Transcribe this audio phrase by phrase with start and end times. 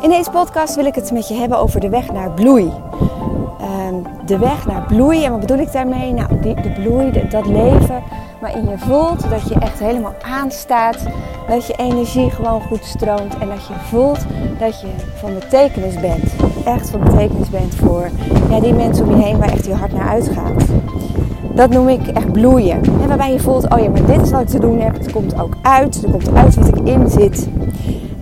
[0.00, 2.72] In deze podcast wil ik het met je hebben over de weg naar bloei.
[3.60, 3.94] Ehm,
[4.26, 6.12] de weg naar bloei, en wat bedoel ik daarmee?
[6.12, 8.02] Nou, die, de bloei, dat leven
[8.40, 10.98] waarin je voelt dat je echt helemaal aanstaat.
[11.48, 14.18] Dat je energie gewoon goed stroomt en dat je voelt
[14.58, 16.32] dat je van betekenis bent.
[16.64, 18.10] Echt van betekenis bent voor
[18.50, 20.64] ja, die mensen om je heen waar echt je hart naar uitgaat.
[21.54, 22.82] Dat noem ik echt bloeien.
[22.84, 24.98] En waarbij je voelt, oh ja, maar dit is wat ik te doen heb.
[24.98, 26.02] Het komt ook uit.
[26.02, 27.48] Er komt uit wat ik in zit.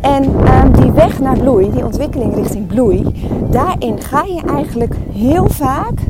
[0.00, 3.04] En um, die weg naar bloei, die ontwikkeling richting bloei,
[3.50, 6.00] daarin ga je eigenlijk heel vaak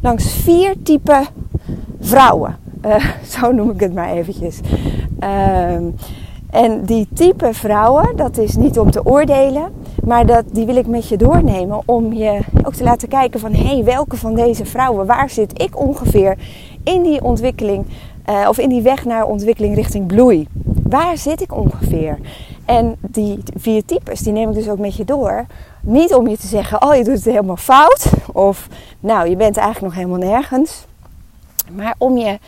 [0.00, 1.26] langs vier typen
[2.00, 2.56] vrouwen.
[2.86, 3.04] Uh,
[3.38, 4.60] zo noem ik het maar eventjes.
[5.74, 5.94] Um,
[6.50, 9.72] en die type vrouwen, dat is niet om te oordelen,
[10.04, 13.52] maar dat, die wil ik met je doornemen om je ook te laten kijken van
[13.52, 16.38] hé, hey, welke van deze vrouwen, waar zit ik ongeveer
[16.84, 17.86] in die ontwikkeling
[18.28, 20.48] uh, of in die weg naar ontwikkeling richting bloei?
[20.88, 22.18] Waar zit ik ongeveer?
[22.70, 25.46] En die vier types, die neem ik dus ook met je door.
[25.82, 28.10] Niet om je te zeggen, oh je doet het helemaal fout.
[28.32, 28.66] Of
[29.00, 30.84] nou, je bent eigenlijk nog helemaal nergens.
[31.72, 32.38] Maar om je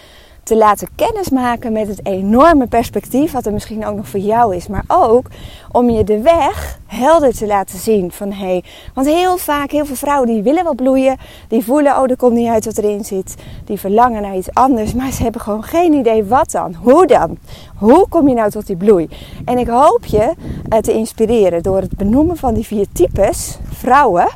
[0.43, 4.67] te laten kennismaken met het enorme perspectief wat er misschien ook nog voor jou is.
[4.67, 5.27] Maar ook
[5.73, 8.13] om je de weg helder te laten zien.
[8.13, 11.17] Van, hey, want heel vaak, heel veel vrouwen die willen wel bloeien.
[11.49, 13.35] Die voelen, oh er komt niet uit wat erin zit.
[13.65, 14.95] Die verlangen naar iets anders.
[14.95, 16.75] Maar ze hebben gewoon geen idee wat dan.
[16.75, 17.39] Hoe dan?
[17.77, 19.09] Hoe kom je nou tot die bloei?
[19.45, 20.33] En ik hoop je
[20.73, 24.29] uh, te inspireren door het benoemen van die vier types vrouwen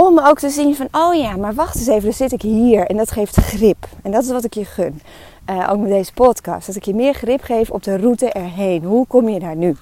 [0.00, 2.86] om ook te zien van, oh ja, maar wacht eens even, dan zit ik hier.
[2.86, 3.86] En dat geeft grip.
[4.02, 5.02] En dat is wat ik je gun.
[5.50, 6.66] Uh, ook met deze podcast.
[6.66, 8.84] Dat ik je meer grip geef op de route erheen.
[8.84, 9.76] Hoe kom je daar nu?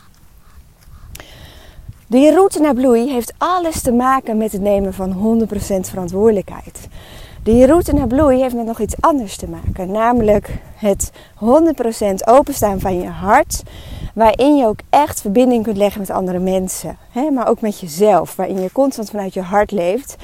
[2.07, 6.89] Die route naar bloei heeft alles te maken met het nemen van 100% verantwoordelijkheid.
[7.43, 9.91] Die route naar bloei heeft met nog iets anders te maken.
[9.91, 11.45] Namelijk het 100%
[12.25, 13.63] openstaan van je hart
[14.19, 16.97] waarin je ook echt verbinding kunt leggen met andere mensen.
[17.11, 17.31] Hè?
[17.31, 20.17] Maar ook met jezelf, waarin je constant vanuit je hart leeft.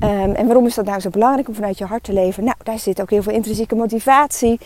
[0.00, 2.44] Um, en waarom is dat nou zo belangrijk om vanuit je hart te leven?
[2.44, 4.60] Nou, daar zit ook heel veel intrinsieke motivatie.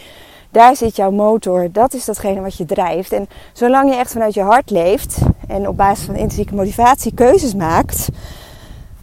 [0.50, 1.68] Daar zit jouw motor.
[1.72, 3.12] Dat is datgene wat je drijft.
[3.12, 5.18] En zolang je echt vanuit je hart leeft
[5.48, 8.08] en op basis van intrinsieke motivatie keuzes maakt,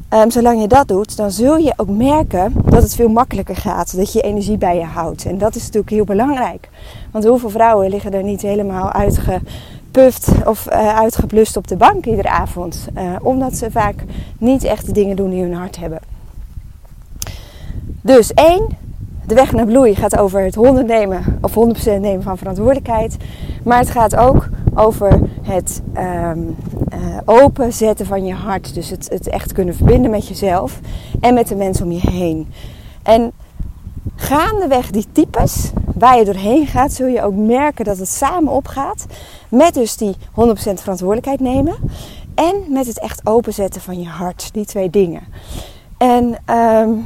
[0.09, 3.95] um, zolang je dat doet, dan zul je ook merken dat het veel makkelijker gaat.
[3.97, 5.25] Dat je energie bij je houdt.
[5.25, 6.69] En dat is natuurlijk heel belangrijk.
[7.11, 12.29] Want hoeveel vrouwen liggen er niet helemaal uitgepuft of uh, uitgeblust op de bank iedere
[12.29, 12.87] avond?
[12.97, 14.03] Uh, omdat ze vaak
[14.37, 15.99] niet echt de dingen doen die hun hart hebben.
[18.01, 18.67] Dus één,
[19.25, 21.55] de weg naar bloei gaat over het 100 nemen of 100%
[21.99, 23.17] nemen van verantwoordelijkheid.
[23.63, 26.55] Maar het gaat ook over het um,
[26.93, 28.73] uh, openzetten van je hart.
[28.73, 30.79] Dus het, het echt kunnen verbinden met jezelf
[31.19, 32.53] en met de mensen om je heen.
[33.03, 33.31] En
[34.15, 39.05] gaandeweg die types waar je doorheen gaat, zul je ook merken dat het samen opgaat.
[39.49, 40.19] Met dus die 100%
[40.73, 41.75] verantwoordelijkheid nemen.
[42.35, 44.49] En met het echt openzetten van je hart.
[44.53, 45.23] Die twee dingen.
[45.97, 47.05] En um,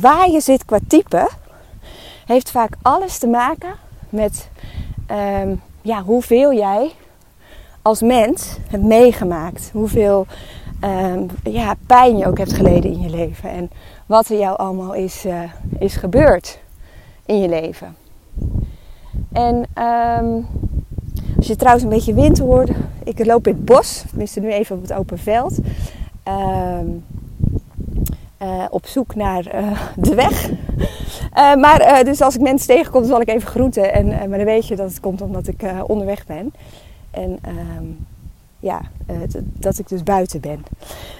[0.00, 1.28] waar je zit qua type,
[2.26, 3.74] heeft vaak alles te maken
[4.08, 4.50] met
[5.42, 6.90] um, ja, hoeveel jij
[7.82, 9.70] als mens hebt meegemaakt.
[9.72, 10.26] Hoeveel
[10.84, 13.50] um, ja, pijn je ook hebt geleden in je leven.
[13.50, 13.70] En
[14.06, 15.42] wat er jou allemaal is, uh,
[15.78, 16.60] is gebeurd
[17.26, 17.96] in je leven.
[19.32, 19.54] En
[19.84, 20.46] um,
[21.36, 22.70] als je trouwens een beetje wind hoort,
[23.04, 25.58] ik loop in het bos, tenminste nu even op het open veld.
[26.24, 27.04] Um,
[28.42, 30.50] uh, op zoek naar uh, de weg.
[30.80, 33.92] Uh, maar dus als ik mensen tegenkom, zal ik even groeten.
[33.92, 36.52] En, maar dan weet je dat het komt omdat ik onderweg ben.
[37.10, 37.38] En
[37.78, 38.06] um,
[38.58, 38.80] ja,
[39.58, 40.64] dat ik dus buiten ben.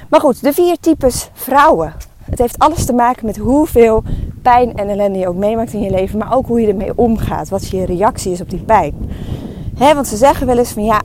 [0.09, 1.93] Maar goed, de vier types vrouwen.
[2.25, 4.03] Het heeft alles te maken met hoeveel
[4.43, 6.19] pijn en ellende je ook meemaakt in je leven.
[6.19, 7.49] Maar ook hoe je ermee omgaat.
[7.49, 8.95] Wat je reactie is op die pijn.
[9.75, 11.03] Want ze zeggen wel eens van ja,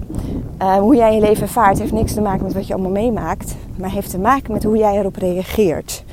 [0.80, 3.56] hoe jij je leven ervaart heeft niks te maken met wat je allemaal meemaakt.
[3.78, 6.04] Maar heeft te maken met hoe jij erop reageert.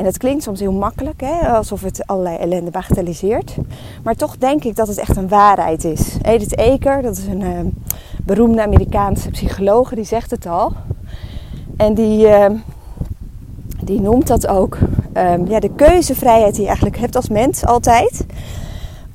[0.00, 1.48] En dat klinkt soms heel makkelijk, hè?
[1.48, 3.54] alsof het allerlei ellende bagatelliseert.
[4.02, 6.16] Maar toch denk ik dat het echt een waarheid is.
[6.22, 7.60] Edith Eker, dat is een uh,
[8.24, 10.72] beroemde Amerikaanse psycholoog, die zegt het al.
[11.76, 12.46] En die, uh,
[13.82, 14.78] die noemt dat ook
[15.14, 18.26] um, ja, de keuzevrijheid die je eigenlijk hebt als mens altijd.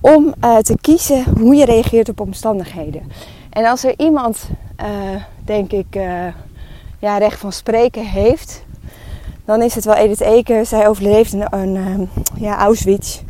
[0.01, 3.01] Om uh, te kiezen hoe je reageert op omstandigheden.
[3.49, 4.49] En als er iemand,
[5.45, 5.99] denk ik,
[6.99, 8.64] ja, recht van spreken heeft
[9.45, 10.65] dan is het wel Edith Eker.
[10.65, 13.21] Zij overleefde een, een ja, Auschwitz.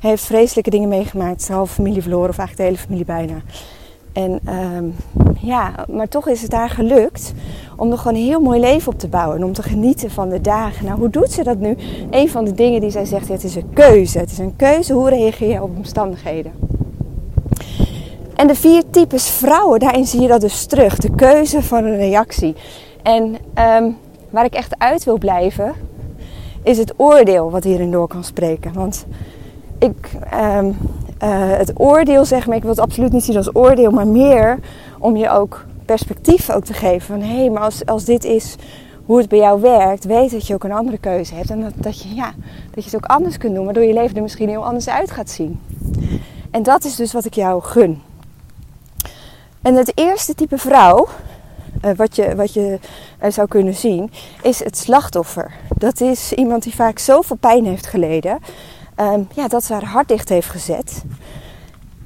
[0.00, 1.46] Heeft vreselijke dingen meegemaakt.
[1.46, 3.42] De halve familie verloren, of eigenlijk de hele familie bijna.
[4.12, 4.40] En
[4.76, 4.94] um,
[5.40, 7.32] ja, maar toch is het haar gelukt
[7.76, 9.36] om nog gewoon een heel mooi leven op te bouwen.
[9.36, 10.84] En om te genieten van de dagen.
[10.84, 11.76] Nou, hoe doet ze dat nu?
[12.10, 14.18] Een van de dingen die zij zegt, het is een keuze.
[14.18, 16.52] Het is een keuze, hoe reageer je op omstandigheden?
[18.36, 20.96] En de vier types vrouwen, daarin zie je dat dus terug.
[20.96, 22.54] De keuze van een reactie.
[23.02, 23.90] En ehm,
[24.34, 25.72] waar ik echt uit wil blijven,
[26.62, 28.72] is het oordeel wat hierin door kan spreken.
[28.72, 29.06] Want
[29.78, 30.72] ik, ehm,
[31.18, 34.58] eh, het oordeel, zeg maar, ik wil het absoluut niet zien als oordeel, maar meer
[34.98, 37.06] om je ook perspectief ook te geven.
[37.06, 38.56] Van hé, hey, maar als, als dit is
[39.04, 41.50] hoe het bij jou werkt, weet dat je ook een andere keuze hebt.
[41.50, 42.32] En dat, dat, je, ja,
[42.70, 45.10] dat je het ook anders kunt doen, waardoor je leven er misschien heel anders uit
[45.10, 45.60] gaat zien.
[46.50, 48.02] En dat is dus wat ik jou gun.
[49.62, 51.08] En het eerste type vrouw,
[51.84, 52.78] uh, wat je, wat je
[53.32, 54.10] zou kunnen zien,
[54.42, 55.52] is het slachtoffer.
[55.76, 58.38] Dat is iemand die vaak zoveel pijn heeft geleden,
[58.96, 61.04] um, ja, dat ze haar hart dicht heeft gezet.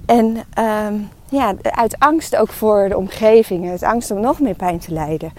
[0.06, 4.78] En um, ja, uit angst ook voor de omgeving, uit angst om nog meer pijn
[4.78, 5.32] te lijden.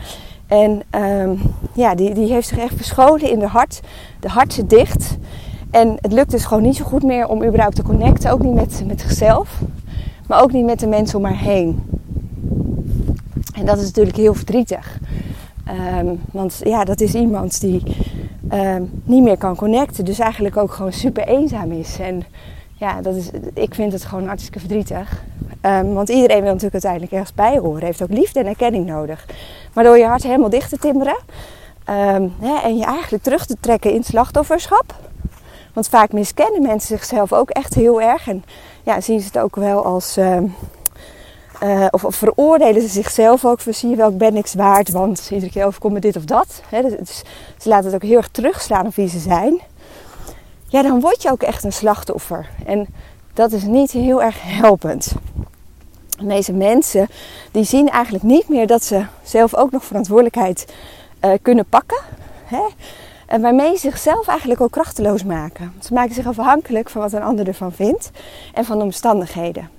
[0.48, 1.42] En um,
[1.74, 3.82] ja, die, die heeft zich echt verscholen in de hart.
[4.20, 5.18] De hart zit dicht.
[5.72, 8.32] En het lukt dus gewoon niet zo goed meer om überhaupt te connecten.
[8.32, 9.62] Ook niet met, met zichzelf.
[10.28, 11.84] Maar ook niet met de mensen om haar heen.
[13.54, 15.00] En dat is natuurlijk heel verdrietig.
[15.98, 17.84] Um, want ja, dat is iemand die
[18.54, 20.06] um, niet meer kan connecten.
[20.06, 22.00] Dus eigenlijk ook gewoon super eenzaam is.
[22.00, 22.24] En
[22.74, 25.24] ja, dat is, ik vind het gewoon hartstikke verdrietig.
[25.62, 27.84] Um, want iedereen wil natuurlijk uiteindelijk ergens bij horen.
[27.84, 29.26] Heeft ook liefde en erkenning nodig.
[29.74, 31.18] Maar door je hart helemaal dicht te timmeren.
[31.84, 34.96] En je eigenlijk terug te trekken in slachtofferschap.
[35.74, 38.28] Want vaak miskennen mensen zichzelf ook echt heel erg.
[38.28, 38.44] En
[38.84, 40.18] ja, zien ze het ook wel als...
[41.64, 43.60] Uh, of, veroordelen ze zichzelf ook.
[43.60, 44.90] Van zie je wel, ik ben niks waard.
[44.90, 46.62] Want iedere keer overkomt me dit of dat.
[47.00, 47.24] Dus
[47.58, 49.62] ze laten het ook heel erg terugslaan op wie ze zijn.
[50.68, 52.50] Ja, dan word je ook echt een slachtoffer.
[52.66, 52.88] En
[53.34, 55.12] dat is niet heel erg helpend.
[56.22, 57.08] Deze mensen
[57.52, 60.74] die zien eigenlijk niet meer dat ze zelf ook nog verantwoordelijkheid
[61.26, 62.00] uh, kunnen pakken.
[62.46, 62.64] Hè?
[63.26, 65.74] En waarmee ze zichzelf eigenlijk ook krachteloos maken.
[65.80, 68.12] Ze maken zich afhankelijk van wat een ander ervan vindt
[68.54, 69.79] en van de omstandigheden.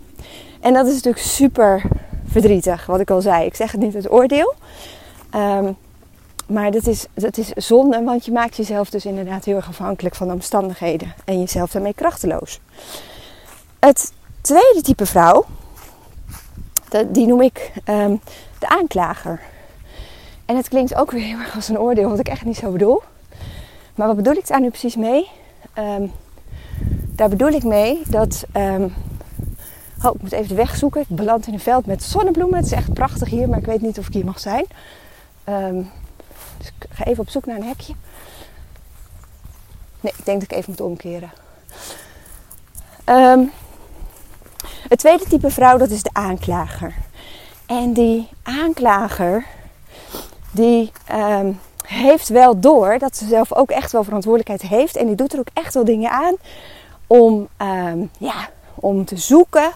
[0.60, 1.82] En dat is natuurlijk super
[2.26, 3.46] verdrietig, wat ik al zei.
[3.46, 4.54] Ik zeg het niet uit oordeel.
[5.34, 5.76] Um,
[6.46, 10.14] maar dat is, dat is zonde, want je maakt jezelf dus inderdaad heel erg afhankelijk
[10.14, 11.14] van de omstandigheden.
[11.24, 12.60] En jezelf daarmee krachteloos.
[13.78, 15.44] Het tweede type vrouw,
[17.06, 18.20] die noem ik um,
[18.58, 19.40] de aanklager.
[20.44, 22.70] En het klinkt ook weer heel erg als een oordeel, wat ik echt niet zo
[22.70, 23.02] bedoel.
[23.94, 25.28] Maar wat bedoel ik daar nu precies mee?
[25.78, 26.12] Um,
[27.14, 28.44] daar bedoel ik mee dat.
[30.04, 31.00] Oh, ik moet even de weg zoeken.
[31.00, 32.56] Ik beland in een veld met zonnebloemen.
[32.56, 34.66] Het is echt prachtig hier, maar ik weet niet of ik hier mag zijn.
[36.58, 37.94] dus ik ga even op zoek naar een hekje.
[40.00, 41.30] Nee, ik denk dat ik even moet omkeren.
[43.06, 43.50] Um,
[44.88, 46.94] het tweede type vrouw, dat is de aanklager.
[47.66, 49.46] En die aanklager,
[50.50, 54.96] die um, heeft wel door dat ze zelf ook echt wel verantwoordelijkheid heeft.
[54.96, 56.34] En die doet er ook echt wel dingen aan
[57.06, 57.48] om,
[58.18, 58.48] ja,
[58.80, 59.70] om te zoeken.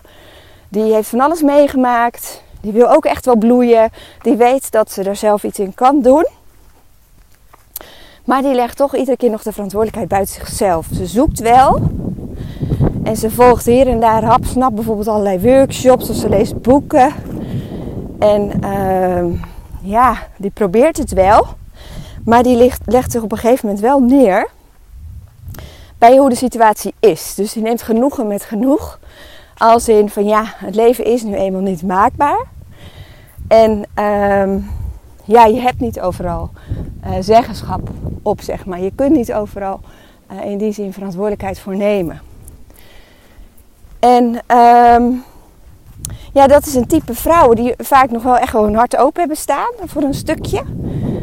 [0.68, 2.42] Die heeft van alles meegemaakt.
[2.60, 3.90] Die wil ook echt wel bloeien.
[4.22, 6.26] Die weet dat ze er zelf iets in kan doen.
[8.24, 10.86] Maar die legt toch iedere keer nog de verantwoordelijkheid buiten zichzelf.
[10.92, 11.80] Ze zoekt wel,
[13.04, 17.12] en ze volgt hier en daar hapsnap bijvoorbeeld allerlei workshops of ze leest boeken.
[18.18, 19.40] En uh,
[19.82, 21.46] ja, die probeert het wel.
[22.24, 24.48] Maar die ligt, legt zich op een gegeven moment wel neer
[26.08, 27.34] bij hoe de situatie is.
[27.34, 28.98] Dus die neemt genoegen met genoeg.
[29.56, 32.44] Als in van ja, het leven is nu eenmaal niet maakbaar.
[33.48, 34.64] En uh,
[35.24, 36.50] ja, je hebt niet overal
[37.04, 37.88] uh, zeggenschap
[38.22, 38.80] op, zeg maar.
[38.80, 39.80] Je kunt niet overal
[40.32, 42.20] uh, in die zin verantwoordelijkheid voor nemen.
[43.98, 44.24] En
[44.56, 45.24] um,
[46.32, 49.20] ja, dat is een type vrouwen die vaak nog wel echt wel hun hart open
[49.20, 50.62] hebben staan voor een stukje.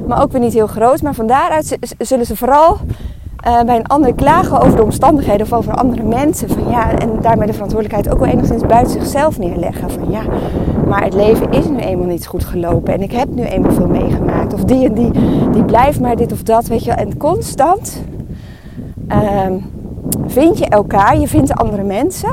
[0.07, 1.01] Maar ook weer niet heel groot.
[1.01, 2.79] Maar van daaruit zullen ze vooral
[3.47, 6.49] uh, bij een ander klagen over de omstandigheden of over andere mensen.
[6.49, 9.89] Van, ja, en daarmee de verantwoordelijkheid ook wel enigszins buiten zichzelf neerleggen.
[9.89, 10.21] Van ja,
[10.87, 12.93] maar het leven is nu eenmaal niet goed gelopen.
[12.93, 14.53] En ik heb nu eenmaal veel meegemaakt.
[14.53, 15.11] Of die en die,
[15.51, 16.67] die blijft maar dit of dat.
[16.67, 17.05] Weet je wel.
[17.05, 18.03] En constant
[19.47, 19.63] um,
[20.25, 22.29] vind je elkaar, je vindt andere mensen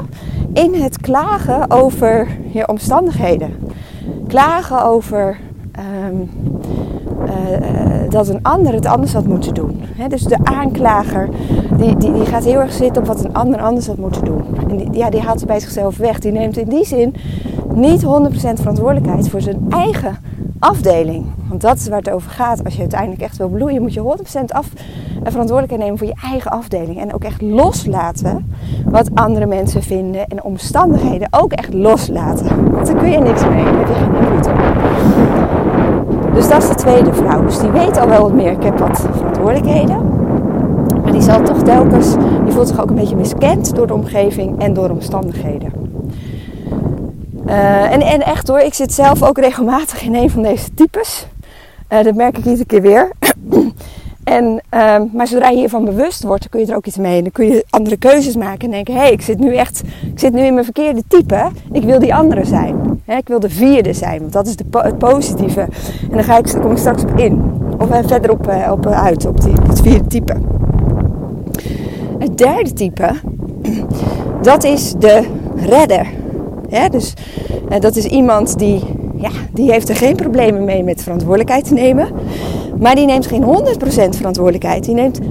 [0.53, 3.55] in het klagen over je omstandigheden.
[4.27, 5.39] Klagen over
[5.79, 5.85] uh,
[8.09, 9.83] dat een ander het anders had moeten doen.
[10.09, 11.29] Dus de aanklager
[11.77, 14.45] die, die, die, gaat heel erg zitten op wat een ander anders had moeten doen.
[14.69, 16.19] En die, ja, die haalt ze bij zichzelf weg.
[16.19, 17.15] Die neemt in die zin
[17.75, 18.07] niet 100%
[18.55, 20.17] verantwoordelijkheid voor zijn eigen
[20.59, 21.27] afdeling.
[21.49, 22.65] Want dat is waar het over gaat.
[22.65, 26.29] Als je uiteindelijk echt wil bloeien, moet je 100% af, eh, verantwoordelijkheid nemen voor je
[26.31, 27.01] eigen afdeling.
[27.01, 28.53] En ook echt loslaten
[28.85, 30.27] wat andere mensen vinden.
[30.27, 32.73] En omstandigheden ook echt loslaten.
[32.73, 33.65] Want daar kun je niks mee.
[33.65, 34.68] Daar heb je geen op.
[36.39, 37.45] Dus dat is de tweede vrouw.
[37.45, 38.51] Dus die weet al wel wat meer.
[38.51, 40.03] Ik heb wat verantwoordelijkheden.
[41.03, 42.15] Maar die zal toch telkens,
[42.45, 45.73] die voelt zich ook een beetje miskend door de omgeving en door omstandigheden.
[47.47, 51.27] Uh, en, en echt hoor, ik zit zelf ook regelmatig in een van deze types.
[51.93, 53.11] Uh, dat merk ik iedere keer weer.
[54.29, 57.23] En, uh, maar zodra je hiervan bewust wordt, dan kun je er ook iets mee.
[57.23, 59.83] Dan kun je andere keuzes maken en denken: hé, hey, ik zit nu echt
[60.13, 61.49] ik zit nu in mijn verkeerde type.
[61.73, 63.03] Ik wil die andere zijn.
[63.07, 65.61] ik wil de vierde zijn, want dat is de het positieve.
[65.61, 67.43] En dan, ga ik, kom ik straks op in.
[67.79, 70.35] Of uh, verder op, uh, op uit, op die, het vierde type.
[72.19, 73.11] Het derde type,
[74.43, 75.25] dat is de
[75.57, 76.07] redder.
[76.91, 77.15] dus
[77.81, 78.85] dat is iemand die,
[79.17, 82.09] ja, die heeft er geen problemen mee met verantwoordelijkheid te nemen.
[82.81, 83.47] Maar die neemt geen 100%
[84.17, 85.25] verantwoordelijkheid, die neemt 200%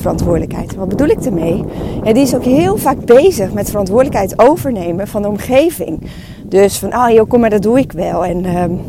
[0.00, 0.74] verantwoordelijkheid.
[0.74, 1.64] Wat bedoel ik ermee?
[2.04, 6.00] Ja, die is ook heel vaak bezig met verantwoordelijkheid overnemen van de omgeving.
[6.44, 8.24] Dus van, ah joh, kom maar, dat doe ik wel.
[8.24, 8.80] En um,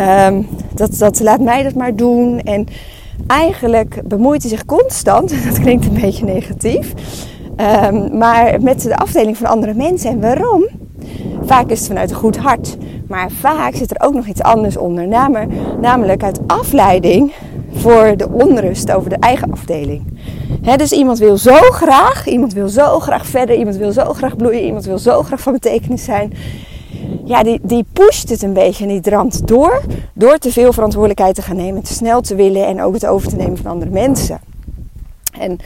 [0.00, 2.40] um, dat, dat laat mij dat maar doen.
[2.40, 2.66] En
[3.26, 6.92] eigenlijk bemoeit hij zich constant, dat klinkt een beetje negatief,
[7.90, 10.10] um, maar met de afdeling van andere mensen.
[10.10, 10.66] En waarom?
[11.44, 12.76] Vaak is het vanuit een goed hart,
[13.08, 15.08] maar vaak zit er ook nog iets anders onder,
[15.80, 17.32] namelijk uit afleiding
[17.72, 20.02] voor de onrust over de eigen afdeling.
[20.76, 24.64] dus iemand wil zo graag, iemand wil zo graag verder, iemand wil zo graag bloeien,
[24.64, 26.32] iemand wil zo graag van betekenis zijn
[27.24, 29.82] ja, die, die pusht het een beetje en die dramt door.
[30.12, 33.28] Door te veel verantwoordelijkheid te gaan nemen, te snel te willen en ook het over
[33.28, 34.40] te nemen van andere mensen.
[35.38, 35.58] En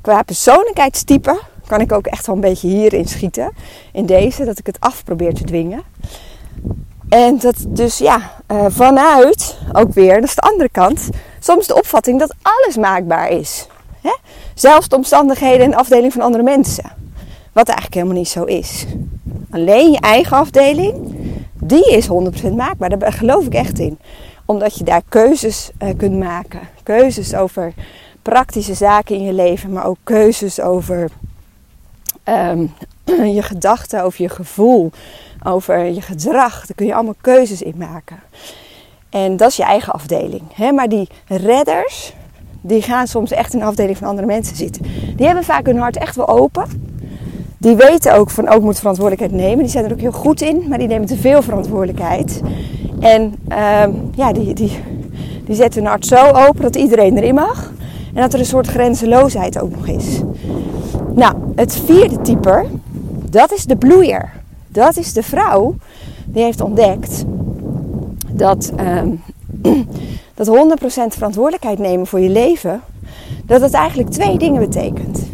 [0.00, 3.52] qua persoonlijkheidstype kan ik ook echt wel een beetje hierin schieten.
[3.92, 5.82] In deze, dat ik het af probeer te dwingen.
[7.08, 11.08] En dat dus ja, uh, vanuit ook weer, dat is de andere kant,
[11.40, 13.66] soms de opvatting dat alles maakbaar is.
[14.00, 14.16] Hè?
[14.54, 16.92] Zelfs de omstandigheden en de afdeling van andere mensen.
[17.52, 18.86] Wat eigenlijk helemaal niet zo is.
[19.50, 20.94] Alleen je eigen afdeling,
[21.52, 22.08] die is
[22.50, 22.98] 100% maakbaar.
[22.98, 23.98] Daar geloof ik echt in.
[24.44, 26.60] Omdat je daar keuzes uh, kunt maken.
[26.82, 27.72] Keuzes over
[28.22, 31.08] praktische zaken in je leven, maar ook keuzes over
[32.24, 32.74] um,
[33.36, 34.90] je gedachten, over je gevoel,
[35.46, 36.52] over je gedrag.
[36.52, 38.16] Daar kun je allemaal keuzes in maken.
[39.10, 40.42] En dat is je eigen afdeling.
[40.54, 40.72] Hè?
[40.72, 42.12] Maar die redders,
[42.60, 44.82] die gaan soms echt in de afdeling van andere mensen zitten.
[45.16, 46.94] Die hebben vaak hun hart echt wel open
[47.58, 49.58] die weten ook van ook moet verantwoordelijkheid nemen.
[49.58, 52.40] Die zijn er ook heel goed in, maar die nemen te veel verantwoordelijkheid.
[53.00, 53.84] En uh,
[54.14, 54.72] ja, die, die,
[55.44, 57.72] die zetten hun hart zo open dat iedereen erin mag.
[58.14, 60.20] En dat er een soort grenzeloosheid ook nog is.
[61.14, 62.66] Nou, het vierde type,
[63.30, 64.32] dat is de bloeier.
[64.76, 65.74] Dat is de vrouw
[66.24, 67.24] die heeft ontdekt
[68.30, 69.02] dat, uh,
[70.34, 70.50] dat 100%
[71.06, 72.80] verantwoordelijkheid nemen voor je leven,
[73.44, 75.26] dat het eigenlijk twee dingen betekent.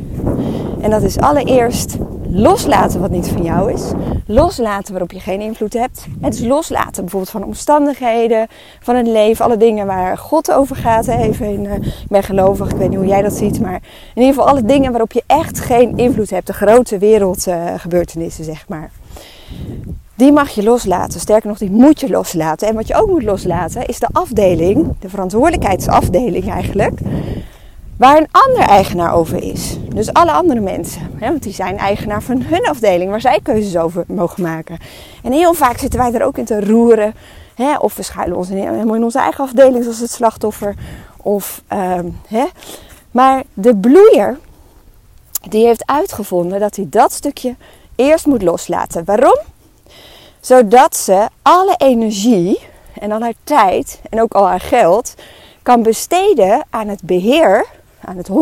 [0.80, 1.96] En dat is allereerst
[2.28, 3.82] loslaten wat niet van jou is.
[4.26, 6.06] Loslaten waarop je geen invloed hebt.
[6.20, 8.46] Het is loslaten bijvoorbeeld van omstandigheden,
[8.80, 11.06] van het leven, alle dingen waar God over gaat.
[11.06, 13.60] Even in, uh, ik ben gelovig, ik weet niet hoe jij dat ziet.
[13.60, 13.80] Maar
[14.14, 16.46] in ieder geval alle dingen waarop je echt geen invloed hebt.
[16.46, 18.90] De grote wereldgebeurtenissen, zeg maar.
[20.14, 21.20] Die mag je loslaten.
[21.20, 22.68] Sterker nog, die moet je loslaten.
[22.68, 27.00] En wat je ook moet loslaten is de afdeling, de verantwoordelijkheidsafdeling eigenlijk
[27.96, 29.76] waar een ander eigenaar over is.
[29.94, 31.10] Dus alle andere mensen.
[31.18, 34.78] Hè, want die zijn eigenaar van hun afdeling waar zij keuzes over mogen maken.
[35.22, 37.14] En heel vaak zitten wij er ook in te roeren.
[37.54, 40.74] Hè, of we schuilen ons helemaal in onze eigen afdeling zoals het slachtoffer.
[41.16, 42.44] Of, uh, hè.
[43.10, 44.38] Maar de bloeier,
[45.48, 47.54] die heeft uitgevonden dat hij dat stukje
[47.96, 49.04] eerst moet loslaten.
[49.04, 49.38] Waarom?
[50.40, 52.58] Zodat ze alle energie
[53.00, 55.14] en al haar tijd en ook al haar geld
[55.62, 57.66] kan besteden aan het beheer
[58.04, 58.32] aan het 100%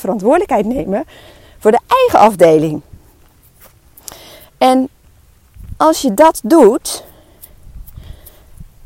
[0.00, 1.04] verantwoordelijkheid nemen
[1.58, 2.80] voor de eigen afdeling.
[4.58, 4.88] En
[5.76, 7.04] als je dat doet,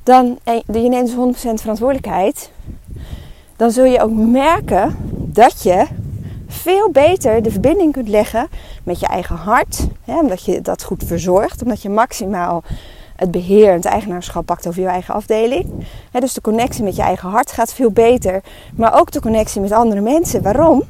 [0.03, 2.51] dan je neemt 100% dus verantwoordelijkheid,
[3.57, 5.87] dan zul je ook merken dat je
[6.49, 8.49] veel beter de verbinding kunt leggen
[8.83, 9.87] met je eigen hart.
[10.05, 12.63] Hè, omdat je dat goed verzorgt, omdat je maximaal
[13.17, 15.67] het beheer en het eigenaarschap pakt over je eigen afdeling.
[16.13, 18.43] dus de connectie met je eigen hart gaat veel beter.
[18.75, 20.43] Maar ook de connectie met andere mensen.
[20.43, 20.83] Waarom?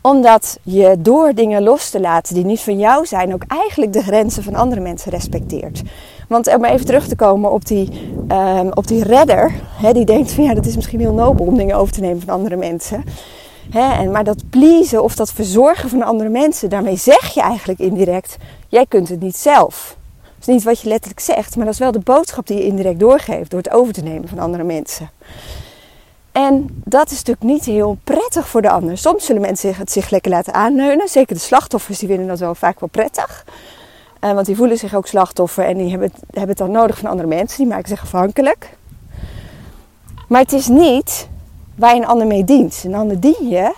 [0.00, 4.02] Omdat je door dingen los te laten die niet van jou zijn, ook eigenlijk de
[4.02, 5.82] grenzen van andere mensen respecteert.
[6.28, 7.88] Want om even terug te komen op die,
[8.28, 9.52] um, op die redder,
[9.92, 12.34] die denkt van ja, dat is misschien heel nobel om dingen over te nemen van
[12.34, 13.04] andere mensen.
[13.70, 18.36] En, maar dat pleasen of dat verzorgen van andere mensen, daarmee zeg je eigenlijk indirect,
[18.68, 19.96] jij kunt het niet zelf
[20.48, 22.98] is niet wat je letterlijk zegt, maar dat is wel de boodschap die je indirect
[22.98, 25.10] doorgeeft door het over te nemen van andere mensen.
[26.32, 28.98] En dat is natuurlijk niet heel prettig voor de ander.
[28.98, 31.08] Soms zullen mensen het zich lekker laten aanleunen.
[31.08, 33.44] Zeker de slachtoffers, die vinden dat wel vaak wel prettig.
[34.20, 36.98] Uh, want die voelen zich ook slachtoffer en die hebben het, hebben het dan nodig
[36.98, 37.58] van andere mensen.
[37.58, 38.76] Die maken zich afhankelijk.
[40.28, 41.28] Maar het is niet
[41.74, 42.82] waar je een ander mee dient.
[42.86, 43.74] Een ander dien je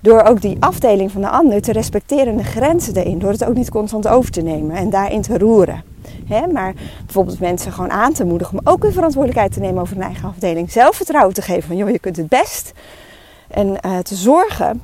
[0.00, 3.18] door ook die afdeling van de ander te respecteren en de grenzen erin.
[3.18, 5.82] Door het ook niet constant over te nemen en daarin te roeren.
[6.52, 6.74] Maar
[7.04, 10.28] bijvoorbeeld mensen gewoon aan te moedigen om ook weer verantwoordelijkheid te nemen over hun eigen
[10.28, 10.72] afdeling.
[10.72, 12.72] Zelfvertrouwen te geven van joh, je kunt het best.
[13.48, 14.82] En uh, te zorgen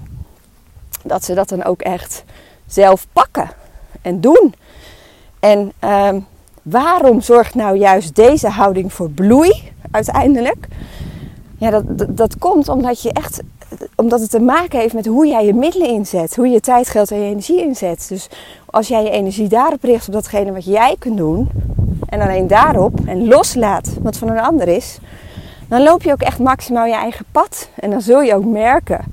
[1.02, 2.24] dat ze dat dan ook echt
[2.66, 3.50] zelf pakken
[4.02, 4.54] en doen.
[5.40, 6.14] En uh,
[6.62, 10.68] waarom zorgt nou juist deze houding voor bloei uiteindelijk?
[11.58, 13.42] Ja, dat, dat, komt omdat je echt,
[13.94, 17.10] omdat het te maken heeft met hoe jij je middelen inzet, hoe je tijd, geld
[17.10, 18.06] en je energie inzet.
[18.08, 18.28] Dus
[18.66, 21.48] als jij je energie daarop richt op datgene wat jij kunt doen,
[22.08, 24.98] en alleen daarop en loslaat wat van een ander is,
[25.68, 27.68] dan loop je ook echt maximaal je eigen pad.
[27.74, 29.04] En dan zul je ook merken,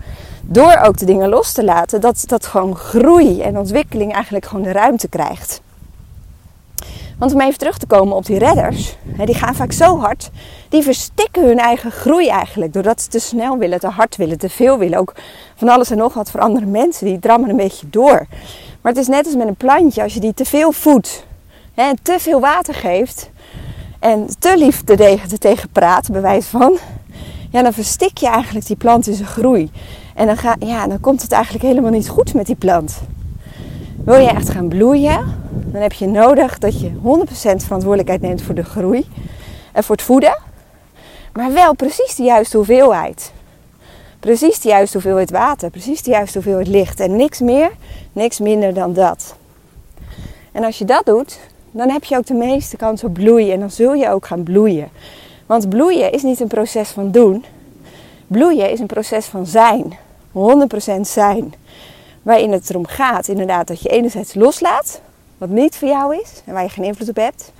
[0.41, 4.63] door ook de dingen los te laten, dat, dat gewoon groei en ontwikkeling eigenlijk gewoon
[4.63, 5.61] de ruimte krijgt.
[7.23, 10.29] Want om even terug te komen op die redders, die gaan vaak zo hard,
[10.69, 12.73] die verstikken hun eigen groei eigenlijk.
[12.73, 14.99] Doordat ze te snel willen, te hard willen, te veel willen.
[14.99, 15.13] Ook
[15.55, 18.25] van alles en nog wat voor andere mensen, die drammen een beetje door.
[18.81, 21.25] Maar het is net als met een plantje, als je die te veel voedt
[21.73, 23.29] en te veel water geeft
[23.99, 26.77] en te lief tegen, tegen praat, bewijs van,
[27.49, 29.71] ja, dan verstik je eigenlijk die plant in zijn groei.
[30.15, 33.01] En dan, ga, ja, dan komt het eigenlijk helemaal niet goed met die plant.
[34.05, 35.42] Wil je echt gaan bloeien,
[35.73, 36.95] dan heb je nodig dat je 100%
[37.55, 39.07] verantwoordelijkheid neemt voor de groei
[39.71, 40.37] en voor het voeden.
[41.33, 43.31] Maar wel precies de juiste hoeveelheid.
[44.19, 46.99] Precies de juiste hoeveelheid water, precies de juiste hoeveelheid licht.
[46.99, 47.71] En niks meer,
[48.11, 49.35] niks minder dan dat.
[50.51, 51.39] En als je dat doet,
[51.71, 53.53] dan heb je ook de meeste kans op bloeien.
[53.53, 54.89] En dan zul je ook gaan bloeien.
[55.45, 57.45] Want bloeien is niet een proces van doen.
[58.27, 59.97] Bloeien is een proces van zijn.
[60.97, 61.53] 100% zijn.
[62.21, 65.01] Waarin het erom gaat, inderdaad, dat je enerzijds loslaat,
[65.47, 67.51] wat niet voor jou is en waar je geen invloed op hebt.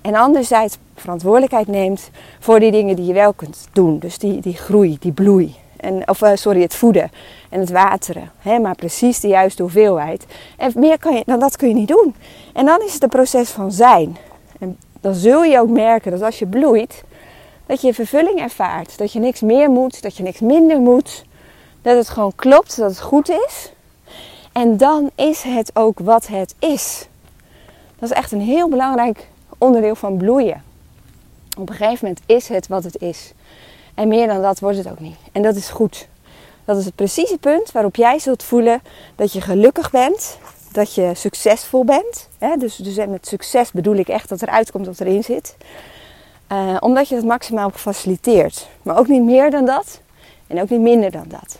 [0.00, 3.98] En anderzijds verantwoordelijkheid neemt voor die dingen die je wel kunt doen.
[3.98, 5.54] Dus die, die groei, die bloei.
[5.76, 7.10] En, of uh, sorry, het voeden
[7.48, 8.30] en het wateren.
[8.38, 10.26] Hè, maar precies de juiste hoeveelheid.
[10.56, 12.14] En meer kan je, dan dat kun je niet doen.
[12.52, 14.16] En dan is het een proces van zijn.
[14.58, 17.04] En dan zul je ook merken dat als je bloeit,
[17.66, 18.98] dat je vervulling ervaart.
[18.98, 21.24] Dat je niks meer moet, dat je niks minder moet.
[21.82, 23.72] Dat het gewoon klopt, dat het goed is.
[24.52, 27.08] En dan is het ook wat het is.
[27.98, 29.28] Dat is echt een heel belangrijk
[29.58, 30.62] onderdeel van bloeien.
[31.58, 33.32] Op een gegeven moment is het wat het is.
[33.94, 35.16] En meer dan dat wordt het ook niet.
[35.32, 36.08] En dat is goed.
[36.64, 38.82] Dat is het precieze punt waarop jij zult voelen
[39.14, 40.38] dat je gelukkig bent,
[40.72, 42.28] dat je succesvol bent.
[42.58, 45.56] Dus, dus met succes bedoel ik echt dat er uitkomt wat erin zit.
[46.52, 48.68] Uh, omdat je het maximaal faciliteert.
[48.82, 50.00] Maar ook niet meer dan dat
[50.46, 51.58] en ook niet minder dan dat.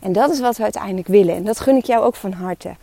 [0.00, 1.34] En dat is wat we uiteindelijk willen.
[1.34, 2.74] En dat gun ik jou ook van harte.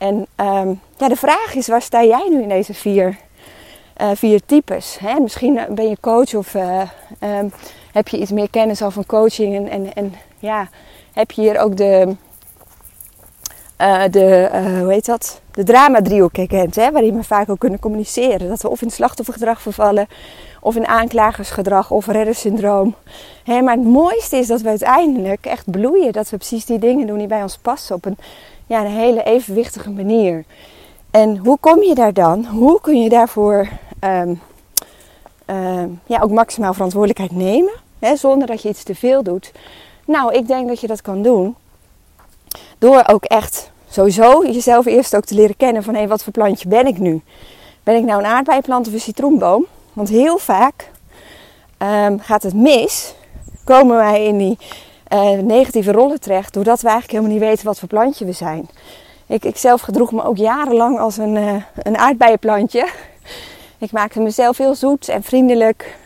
[0.00, 3.16] En um, ja, de vraag is, waar sta jij nu in deze vier,
[4.00, 4.98] uh, vier types?
[4.98, 5.20] Hè?
[5.20, 6.82] Misschien ben je coach of uh,
[7.38, 7.52] um,
[7.92, 9.68] heb je iets meer kennis al van coaching.
[9.70, 10.68] En, en, ja,
[11.12, 12.16] heb je hier ook de,
[13.80, 14.48] uh, de
[14.80, 15.40] hoe heet dat?
[15.50, 16.76] De drama-driehoek herkend.
[16.76, 16.90] Hè?
[16.90, 18.48] Waarin we vaak ook kunnen communiceren.
[18.48, 20.08] Dat we of in slachtoffergedrag vervallen.
[20.60, 22.94] Of in aanklagersgedrag of reddersyndroom.
[23.44, 26.12] Hè, maar het mooiste is dat we uiteindelijk echt bloeien.
[26.12, 27.94] Dat we precies die dingen doen die bij ons passen.
[27.94, 28.18] Op een
[28.70, 30.44] ja, een hele evenwichtige manier.
[31.10, 32.44] En hoe kom je daar dan?
[32.44, 33.68] Hoe kun je daarvoor
[34.00, 34.40] um,
[35.46, 37.72] um, ja, ook maximaal verantwoordelijkheid nemen?
[37.98, 39.52] Hè, zonder dat je iets te veel doet.
[40.06, 41.56] Nou, ik denk dat je dat kan doen.
[42.78, 46.68] Door ook echt sowieso jezelf eerst ook te leren kennen van hé, wat voor plantje
[46.68, 47.22] ben ik nu?
[47.82, 49.66] Ben ik nou een aardbeienplant of een citroenboom?
[49.92, 50.90] Want heel vaak
[51.78, 53.14] um, gaat het mis.
[53.64, 54.58] Komen wij in die
[55.12, 56.54] uh, negatieve rollen terecht.
[56.54, 58.68] Doordat we eigenlijk helemaal niet weten wat voor plantje we zijn.
[59.26, 62.88] Ik, ik zelf gedroeg me ook jarenlang als een, uh, een aardbeienplantje.
[63.78, 65.98] Ik maakte mezelf heel zoet en vriendelijk.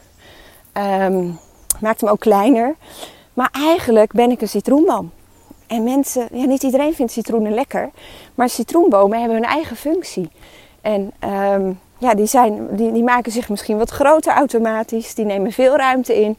[0.73, 1.39] Um,
[1.81, 2.75] maakte me ook kleiner.
[3.33, 5.11] Maar eigenlijk ben ik een citroenboom.
[5.67, 7.91] En mensen, ja, niet iedereen vindt citroenen lekker.
[8.35, 10.31] Maar citroenbomen hebben hun eigen functie.
[10.81, 15.15] En um, ja, die, zijn, die, die maken zich misschien wat groter automatisch.
[15.15, 16.39] Die nemen veel ruimte in.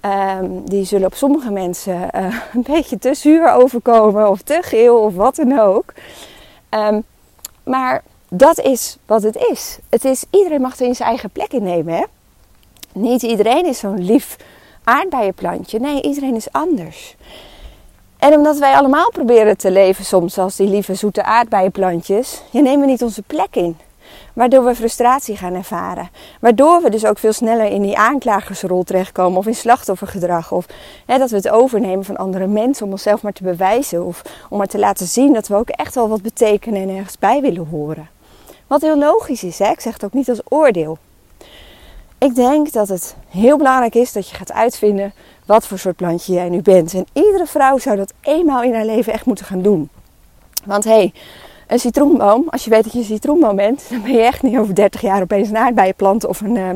[0.00, 4.98] Um, die zullen op sommige mensen uh, een beetje te zuur overkomen of te geel
[4.98, 5.92] of wat dan ook.
[6.70, 7.02] Um,
[7.64, 9.78] maar dat is wat het is.
[9.88, 10.24] Het is.
[10.30, 11.94] Iedereen mag in zijn eigen plek innemen.
[11.94, 12.04] Hè?
[12.92, 14.36] Niet iedereen is zo'n lief
[14.84, 15.78] aardbeienplantje.
[15.80, 17.16] Nee, iedereen is anders.
[18.18, 22.86] En omdat wij allemaal proberen te leven soms als die lieve zoete aardbeienplantjes, je nemen
[22.86, 23.76] niet onze plek in.
[24.38, 26.10] Waardoor we frustratie gaan ervaren.
[26.40, 29.38] Waardoor we dus ook veel sneller in die aanklagersrol terechtkomen.
[29.38, 30.52] Of in slachtoffergedrag.
[30.52, 30.66] Of
[31.06, 34.04] hè, dat we het overnemen van andere mensen om onszelf maar te bewijzen.
[34.04, 37.18] Of om maar te laten zien dat we ook echt wel wat betekenen en ergens
[37.18, 38.08] bij willen horen.
[38.66, 39.70] Wat heel logisch is, hè?
[39.70, 40.98] ik zeg het ook niet als oordeel.
[42.18, 45.12] Ik denk dat het heel belangrijk is dat je gaat uitvinden
[45.46, 46.94] wat voor soort plantje jij nu bent.
[46.94, 49.88] En iedere vrouw zou dat eenmaal in haar leven echt moeten gaan doen.
[50.64, 51.12] Want hé, hey,
[51.68, 54.58] Een citroenboom, als je weet dat je een citroenboom bent, dan ben je echt niet
[54.58, 56.68] over 30 jaar opeens een aardbeienplant of een, uh,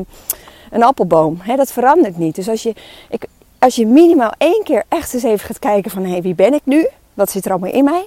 [0.71, 1.37] een appelboom.
[1.55, 2.35] dat verandert niet.
[2.35, 2.73] Dus als je,
[3.09, 3.25] ik,
[3.59, 6.53] als je minimaal één keer echt eens even gaat kijken van hé, hey, wie ben
[6.53, 6.87] ik nu?
[7.13, 8.05] Wat zit er allemaal in mij?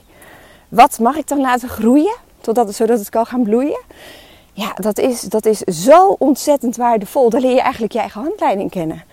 [0.68, 2.16] Wat mag ik dan laten groeien?
[2.40, 3.81] Totdat, zodat het kan gaan bloeien.
[4.53, 7.31] Ja, dat is, dat is zo ontzettend waardevol.
[7.31, 9.05] Dan leer je eigenlijk je eigen handleiding kennen.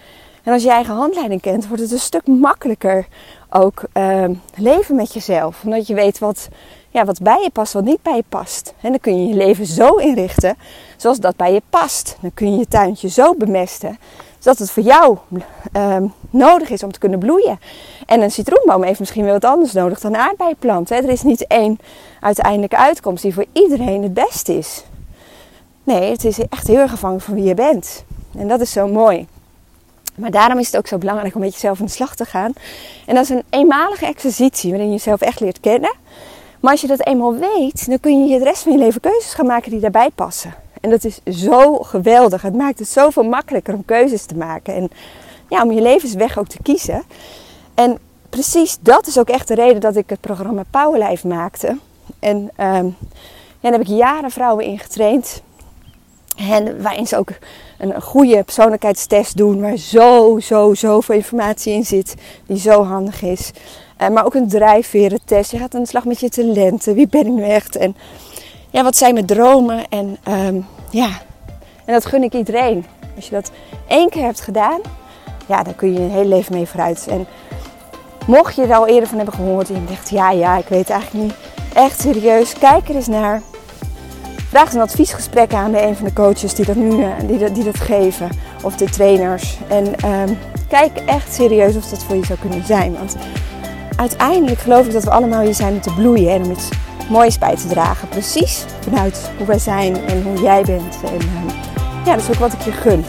[0.43, 3.07] En als je je eigen handleiding kent, wordt het een stuk makkelijker
[3.53, 5.63] ook uh, leven met jezelf.
[5.63, 6.47] Omdat je weet wat,
[6.89, 8.73] ja, wat bij je past, wat niet bij je past.
[8.81, 10.57] En dan kun je je leven zo inrichten
[10.97, 12.17] zoals dat bij je past.
[12.21, 13.97] Dan kun je je tuintje zo bemesten
[14.43, 15.17] zodat het voor jou
[15.77, 15.97] uh,
[16.29, 17.59] nodig is om te kunnen bloeien.
[18.05, 20.89] En een citroenboom heeft misschien wel wat anders nodig dan een aardbeienplant.
[20.89, 20.95] Hè?
[20.95, 21.79] Er is niet één
[22.19, 24.83] uiteindelijke uitkomst die voor iedereen het beste is.
[25.83, 28.05] Nee, het is echt heel erg afhankelijk van wie je bent.
[28.37, 29.27] En dat is zo mooi.
[30.15, 32.53] Maar daarom is het ook zo belangrijk om met jezelf aan de slag te gaan.
[33.05, 35.93] En dat is een eenmalige exercitie waarin je jezelf echt leert kennen.
[36.59, 39.33] Maar als je dat eenmaal weet, dan kun je de rest van je leven keuzes
[39.33, 40.53] gaan maken die daarbij passen.
[40.81, 42.41] En dat is zo geweldig.
[42.41, 44.75] Het maakt het zoveel makkelijker om keuzes te maken.
[44.75, 44.89] En
[45.49, 47.03] ja, om je levensweg ook te kiezen.
[47.73, 47.97] En
[48.29, 51.77] precies dat is ook echt de reden dat ik het programma Powerlife maakte.
[52.19, 52.95] En um,
[53.59, 55.41] ja, daar heb ik jaren vrouwen in getraind.
[56.35, 57.29] En waarin ze ook
[57.83, 62.15] een, goede persoonlijkheidstest doen, waar zo, zo, zoveel informatie in zit,
[62.47, 63.51] die zo handig is.
[64.01, 65.51] Uh, maar ook een drijfverentest.
[65.51, 66.95] Je gaat aan de slag met je talenten.
[66.95, 67.75] Wie ben ik nu echt?
[67.75, 67.95] En
[68.69, 69.89] ja, wat zijn mijn dromen?
[69.89, 71.09] En um, ja,
[71.85, 72.85] en dat gun ik iedereen.
[73.15, 73.51] Als je dat
[73.87, 74.81] één keer hebt gedaan,
[75.45, 77.07] ja, dan kun je een hele leven mee vooruit.
[77.09, 77.27] En
[78.27, 80.89] mocht je er al eerder van hebben gehoord en je ja, ja, ik weet het
[80.89, 81.35] eigenlijk niet.
[81.73, 83.41] Echt serieus, kijk er eens naar.
[84.53, 87.55] Vraag een adviesgesprek aan bij een van de coaches die dat nu eh, die dat,
[87.55, 88.29] die dat geven.
[88.61, 89.57] Of de trainers.
[89.67, 90.37] En um,
[90.67, 92.93] kijk echt serieus of dat voor je zou kunnen zijn.
[92.93, 93.15] Want
[93.95, 96.69] uiteindelijk geloof ik dat we allemaal hier zijn om te bloeien en om iets
[97.09, 98.07] moois bij te dragen.
[98.07, 100.97] Precies vanuit hoe wij zijn en hoe jij bent.
[101.05, 101.53] En uh,
[102.05, 103.05] ja, dat is ook wat ik je gun.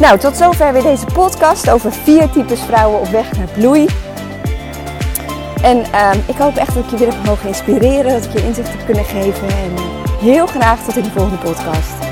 [0.00, 3.86] Nou, tot zover weer deze podcast over vier types vrouwen op weg naar bloei.
[5.62, 8.46] En uh, ik hoop echt dat ik je weer heb mogen inspireren, dat ik je
[8.46, 9.48] inzicht heb kunnen geven.
[9.48, 12.07] En heel graag tot in de volgende podcast.